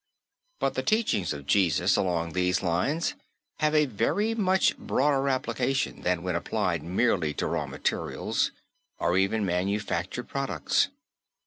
[0.59, 3.13] But the teachings of Jesus along these lines
[3.59, 8.49] have a very much broader application than when applied merely to raw materials,
[8.97, 10.87] or even manufactured products.